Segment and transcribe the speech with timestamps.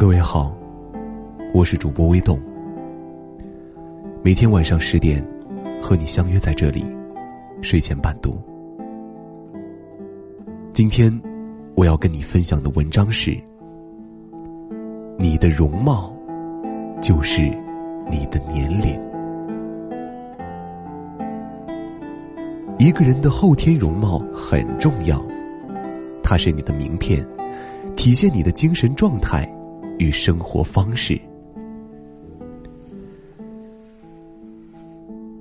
[0.00, 0.56] 各位好，
[1.52, 2.40] 我是主播微动。
[4.22, 5.22] 每天晚上十点，
[5.78, 6.82] 和你相约在这里，
[7.60, 8.40] 睡前伴读。
[10.72, 11.12] 今天
[11.74, 13.38] 我要跟你分享的文章是：
[15.18, 16.10] 你的容貌
[17.02, 17.42] 就是
[18.10, 18.98] 你的年龄。
[22.78, 25.22] 一个人的后天容貌很重要，
[26.22, 27.22] 它是你的名片，
[27.96, 29.46] 体现你的精神状态
[30.00, 31.20] 与生活方式。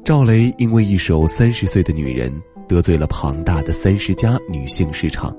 [0.04, 2.30] 赵雷因为一首《三十岁的女人》
[2.68, 5.36] 得罪了庞大的三十家女性市场。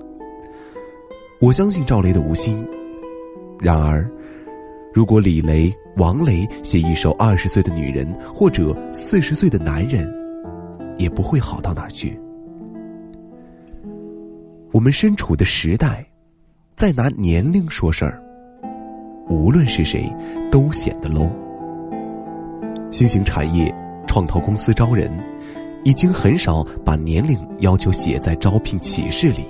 [1.39, 2.67] 我相信赵雷的无心，
[3.61, 4.11] 然而，
[4.95, 10.05] 如果李雷、王雷写一首《二十岁的女人》或者《四十岁的男人》。
[11.01, 12.21] 也不会好到哪儿去。
[14.71, 16.07] 我们身处的时代，
[16.77, 18.23] 在拿年龄说事儿，
[19.31, 20.13] 无论是谁，
[20.51, 21.31] 都显得 low。
[22.91, 23.73] 新型产业、
[24.05, 25.09] 创投公司招人，
[25.85, 29.47] 已经很少把年龄要求写在招聘启事里。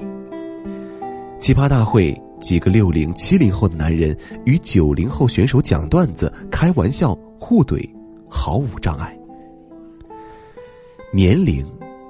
[1.39, 4.15] 奇葩大会，几个六零、七零后的男人
[4.45, 7.83] 与九零后选手讲段子、开玩笑、互怼，
[8.29, 9.17] 毫无障碍。
[11.11, 11.67] 年龄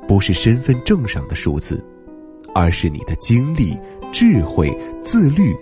[0.08, 1.82] 不是身份证上的数字，
[2.52, 3.78] 而是你的经历、
[4.12, 5.54] 智慧、自律、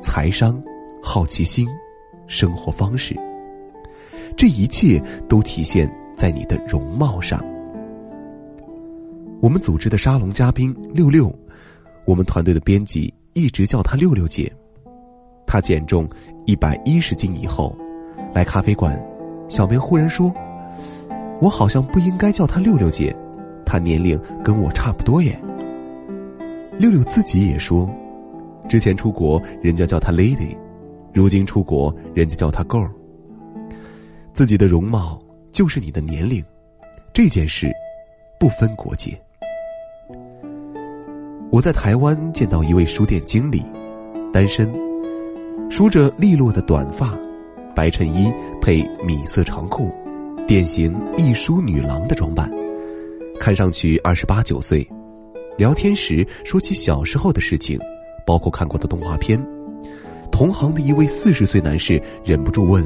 [0.00, 0.60] 财商、
[1.02, 1.68] 好奇心、
[2.26, 3.14] 生活方式。
[4.36, 7.44] 这一切都体现在你的容貌上。
[9.40, 11.34] 我们组织的沙龙嘉宾六六，
[12.06, 14.50] 我们团队的编辑一直叫她六六姐。
[15.46, 16.08] 她减重
[16.46, 17.76] 一百一十斤以后，
[18.32, 18.98] 来咖啡馆，
[19.48, 20.32] 小编忽然说。
[21.40, 23.14] 我好像不应该叫她六六姐，
[23.66, 25.36] 她年龄跟我差不多耶。
[26.78, 27.90] 六六自己也说，
[28.68, 30.56] 之前出国人家叫她 lady，
[31.12, 32.90] 如今出国人家叫她 girl。
[34.32, 35.18] 自己的容貌
[35.52, 36.42] 就是你的年龄，
[37.12, 37.70] 这件事
[38.40, 39.18] 不分国界。
[41.50, 43.62] 我在台湾见到一位书店经理，
[44.32, 44.72] 单身，
[45.70, 47.14] 梳着利落的短发，
[47.74, 49.92] 白衬衣配米色长裤。
[50.46, 52.50] 典型一书女郎的装扮，
[53.38, 54.86] 看上去二十八九岁。
[55.56, 57.78] 聊天时说起小时候的事情，
[58.26, 59.40] 包括看过的动画片。
[60.42, 62.84] 同行的一位四十岁男士忍不住问：“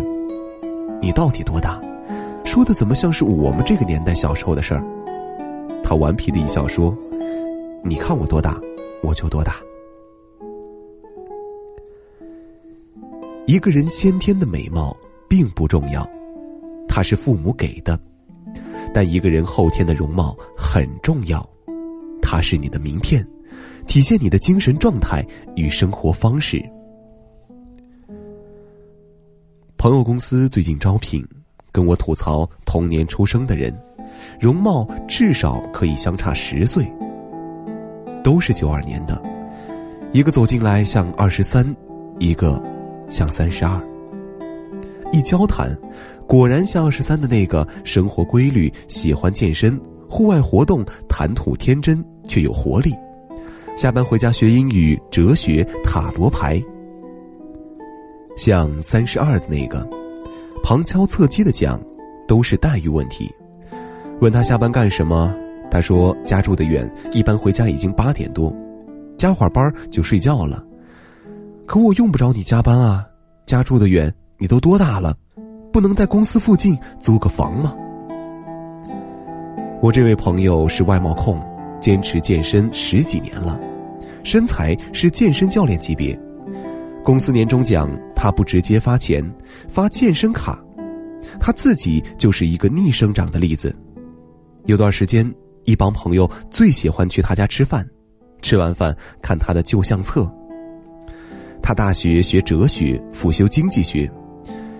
[1.01, 1.81] 你到底多大？”
[2.45, 4.85] 说的怎么像是我们这个年代小时候的事儿？
[5.83, 6.95] 他顽皮的一笑说
[7.83, 8.61] ：“你看我多大，
[9.03, 9.55] 我就多大。”
[13.47, 14.95] 一个人先天的美貌
[15.27, 16.07] 并不重要。
[16.87, 17.99] 它是父母给的，
[18.93, 21.43] 但一个人后天的容貌很重要，
[22.21, 23.27] 它是你的名片，
[23.87, 26.63] 体现你的精神状态与生活方式。
[29.79, 31.25] 朋友公司最近招聘，
[31.71, 33.73] 跟我吐槽同年出生的人，
[34.41, 36.91] 容貌至少可以相差十岁，
[38.25, 39.23] 都是九二年的，
[40.13, 41.77] 一个走进来像二十三，
[42.19, 42.61] 一个
[43.07, 43.81] 像三十二。
[45.13, 45.77] 一交谈。
[46.27, 52.93] 果然像二十三的那个，生活规律，喜欢健身，户外活动，谈吐天真却有活力。
[53.77, 56.61] 下班回家学英语、哲学、塔罗牌。
[58.37, 59.89] 像三十二的那个，
[60.63, 61.81] 旁敲侧击的讲，
[62.29, 63.31] 都是待遇问题。
[64.21, 65.35] 问他下班干什么，
[65.71, 68.55] 他说家住的远，一般回家已经八点多，
[69.17, 70.63] 加会儿班就睡觉了。
[71.67, 73.07] 可我用不着你加班啊，
[73.47, 75.17] 家住的远，你都多大了？
[75.73, 77.75] 不能在公司附近租个房吗？
[79.83, 81.39] 我这位朋友是外贸控，
[81.81, 83.59] 坚持健身十几年了，
[84.25, 86.19] 身材是健身教练级别。
[87.07, 89.25] 公司年终奖他不直接发钱，
[89.69, 90.61] 发健身卡，
[91.39, 93.73] 他自己就是一个逆生长的例子。
[94.65, 95.25] 有段时间，
[95.63, 97.89] 一帮朋友最喜欢去他家吃饭，
[98.43, 98.93] 吃完饭
[99.23, 100.29] 看他的旧相册。
[101.63, 104.11] 他大学学哲学，辅修经济学。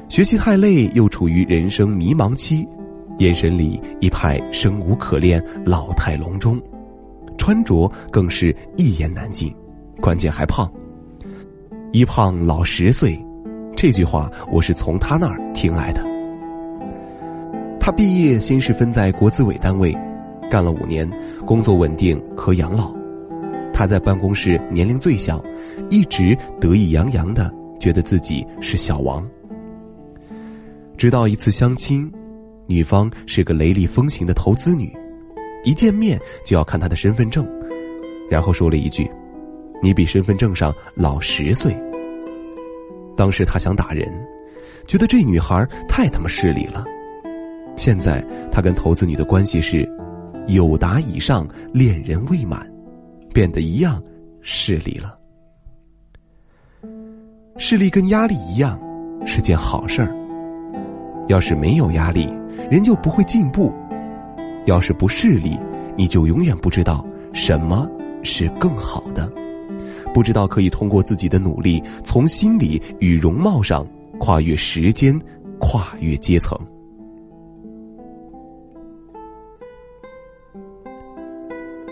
[0.09, 2.67] 学习太累，又处于人生迷茫期，
[3.21, 6.61] 眼神里一派生无可恋，老态龙钟，
[7.39, 9.55] 穿着更是一言难尽，
[10.01, 10.69] 关键还胖。
[11.97, 13.19] 一胖老十岁，
[13.75, 16.05] 这句话我是从他那儿听来的。
[17.81, 19.97] 他毕业先是分在国资委单位，
[20.51, 21.11] 干了五年，
[21.47, 22.95] 工作稳定，可养老。
[23.73, 25.43] 他在办公室年龄最小，
[25.89, 27.51] 一直得意洋洋的，
[27.81, 29.27] 觉得自己是小王。
[30.99, 32.13] 直到一次相亲，
[32.67, 34.95] 女方是个雷厉风行的投资女，
[35.65, 37.49] 一见面就要看她的身份证，
[38.31, 39.11] 然后说了一句
[39.83, 41.75] ：“你比身份证上老十岁。”
[43.17, 44.07] 当时他想打人，
[44.87, 46.85] 觉得这女孩太他妈势利了。
[47.77, 49.89] 现在他跟投资女的关系是
[50.47, 52.71] 有达以上，恋人未满，
[53.33, 54.03] 变得一样
[54.41, 55.19] 势利了。
[57.59, 58.79] 势力跟压力一样，
[59.27, 60.15] 是件好事儿。
[61.29, 62.29] 要是没有压力，
[62.71, 63.73] 人就不会进步；
[64.67, 65.59] 要是不势利，
[65.97, 67.89] 你就永远不知道什么
[68.23, 69.31] 是更好的。
[70.17, 73.87] 不知道可以通过自己的努力，从心理与容貌上
[74.19, 75.15] 跨越时间，
[75.61, 76.59] 跨越阶层。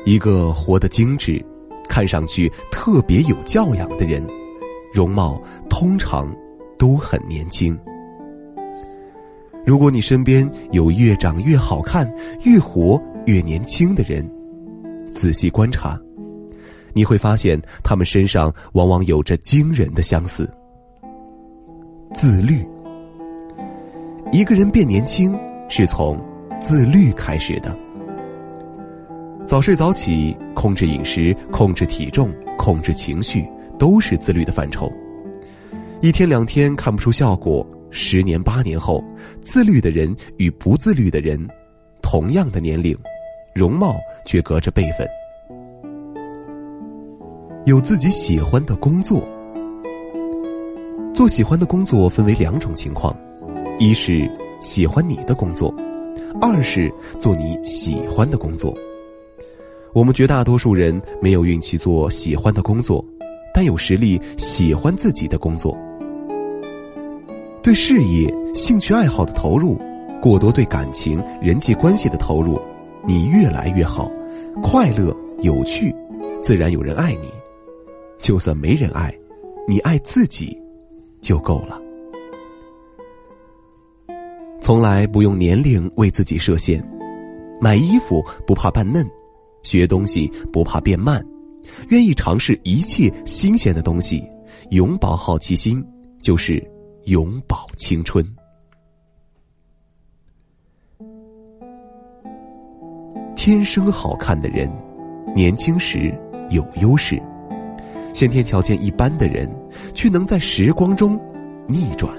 [0.07, 1.45] 一个活得精致、
[1.87, 4.27] 看上去特别有教养的人，
[4.95, 5.39] 容貌
[5.69, 6.35] 通常
[6.79, 7.79] 都很年轻。
[9.67, 12.11] 如果你身边有越长越好看、
[12.43, 14.27] 越活越年轻的人，
[15.15, 16.01] 仔细观察。
[16.95, 20.49] 你会发现，他们身上往往有着惊人的相似。
[22.15, 22.65] 自律，
[24.33, 25.37] 一个人变年轻
[25.69, 26.19] 是从
[26.61, 27.77] 自律开始的。
[29.47, 33.47] 早睡早起、控制饮食、控制体重、控制情绪，
[33.79, 34.91] 都是自律的范畴。
[36.01, 39.03] 一天两天看不出效果，十年八年后，
[39.43, 41.39] 自律的人与不自律的人，
[42.01, 42.97] 同样的年龄，
[43.55, 45.07] 容貌却隔着辈分。
[47.67, 49.27] 有自己喜欢的工作，
[51.15, 53.17] 做喜欢的工作分为两种情况：
[53.79, 54.31] 一是
[54.61, 55.75] 喜欢你的工作，
[56.43, 58.77] 二是做你喜欢的工作。
[59.95, 63.03] 我们绝大多数人没有运气做喜欢的工作，
[63.55, 65.75] 但有实力喜欢自己的工作。
[67.63, 69.81] 对事业、兴趣爱好的投入，
[70.21, 72.61] 过多对感情、人际关系的投入，
[73.07, 74.13] 你越来越好，
[74.63, 75.95] 快乐、有趣，
[76.43, 77.31] 自然有人爱你。
[78.19, 79.15] 就算没人爱，
[79.69, 80.61] 你爱自己
[81.21, 81.81] 就够了。
[84.61, 86.83] 从来不用年龄为自己设限，
[87.61, 89.07] 买衣服不怕扮嫩，
[89.63, 91.23] 学东西不怕变慢，
[91.91, 94.25] 愿意尝试一切新鲜的东西，
[94.71, 95.85] 永葆好奇心，
[96.23, 96.67] 就是
[97.05, 98.25] 永葆青春。
[103.37, 104.73] 天生好看的人，
[105.35, 106.19] 年轻时
[106.49, 107.21] 有优势。
[108.15, 109.51] 先天条件一般的人，
[109.93, 111.21] 却能在时光中
[111.67, 112.15] 逆转。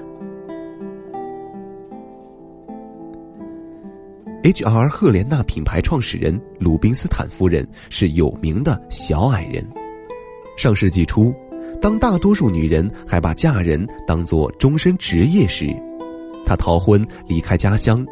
[4.42, 4.88] H.R.
[4.90, 9.66] 赫莲娜品牌创始人鲁宾斯坦夫人是有名的小矮人。
[10.56, 11.34] 上世纪初，
[11.80, 15.74] 当大多数女人还把嫁人当做终身职业时，
[16.44, 18.06] 她逃婚离开家乡，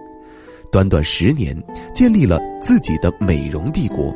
[0.73, 1.55] 短短十年
[1.95, 4.13] 建立了自己的美容帝国。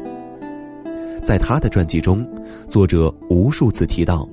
[1.25, 2.27] 在他的传记中，
[2.69, 4.29] 作者无数次提到，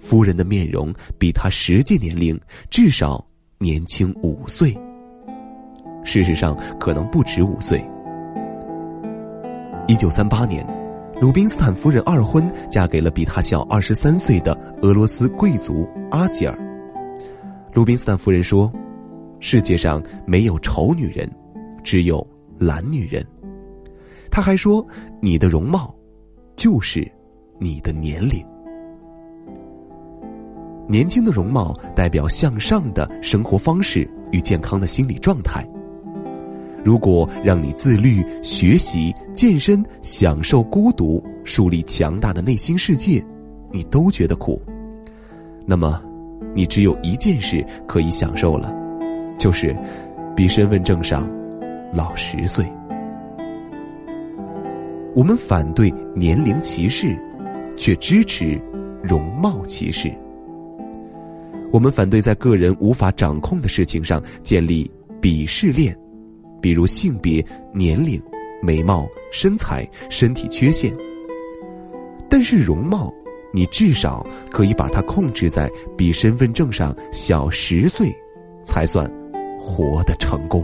[0.00, 2.38] 夫人的面容比他实际年龄
[2.70, 3.24] 至少
[3.58, 4.76] 年轻五岁。
[6.04, 7.84] 事实上，可能不止五岁。
[9.88, 10.66] 一九三八年，
[11.20, 14.52] 鲁宾斯坦夫人二婚，嫁给了比他小二十三岁的
[14.82, 16.56] 俄罗斯贵族阿吉尔。
[17.72, 18.72] 鲁宾斯坦夫人说
[19.40, 21.30] ：“世界上没有丑女人，
[21.82, 22.26] 只有
[22.58, 23.24] 懒女人。”
[24.30, 24.86] 他还说
[25.22, 25.94] ：“你的容貌。”
[26.56, 27.06] 就是
[27.58, 28.42] 你的年龄，
[30.88, 35.68] 年轻的容貌代表向上的生活方式与健康的心理状态。
[36.82, 43.22] 如果让你自律、学习、健身、享受孤独、树立强大的内心世界，
[43.70, 44.58] 你都觉得苦，
[45.66, 46.02] 那么
[46.54, 48.72] 你只有一件事可以享受了，
[49.36, 49.76] 就是
[50.34, 51.28] 比身份证上
[51.92, 52.64] 老十岁。
[55.16, 57.16] 我们反对年龄歧视，
[57.74, 58.60] 却支持
[59.02, 60.14] 容貌歧视。
[61.72, 65.96] 我们反对在个人无法掌控的事情上建立鄙视链，
[66.60, 67.42] 比如性别、
[67.72, 68.22] 年龄、
[68.62, 70.94] 美貌、身材、身体缺陷。
[72.28, 73.10] 但是容貌，
[73.54, 78.14] 你至少可以把它控制在比身份证上小十岁，
[78.66, 79.10] 才算
[79.58, 80.62] 活得成功。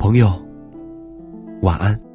[0.00, 0.47] 朋友。
[1.60, 2.07] 晚安。